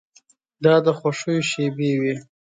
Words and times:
دا 0.63 0.75
د 0.85 0.87
خوښیو 0.99 1.47
شېبې 1.49 1.91
وې. 2.01 2.15